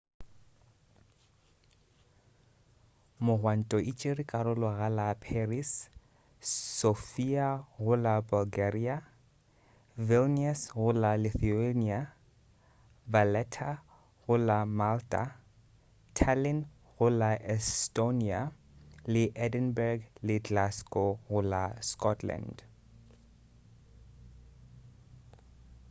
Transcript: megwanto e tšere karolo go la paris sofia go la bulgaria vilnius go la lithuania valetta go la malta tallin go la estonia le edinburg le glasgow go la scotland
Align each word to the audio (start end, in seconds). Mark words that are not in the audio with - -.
megwanto 3.25 3.77
e 3.89 3.91
tšere 3.99 4.23
karolo 4.31 4.67
go 4.77 4.87
la 4.99 5.07
paris 5.25 5.69
sofia 6.79 7.47
go 7.83 7.93
la 8.05 8.15
bulgaria 8.31 8.97
vilnius 10.07 10.61
go 10.79 10.89
la 11.03 11.11
lithuania 11.23 11.99
valetta 13.13 13.69
go 14.23 14.35
la 14.49 14.59
malta 14.79 15.23
tallin 16.17 16.59
go 16.95 17.07
la 17.21 17.31
estonia 17.55 18.39
le 19.11 19.23
edinburg 19.45 19.99
le 20.27 20.35
glasgow 20.47 21.09
go 21.27 21.39
la 21.51 21.63
scotland 21.89 22.55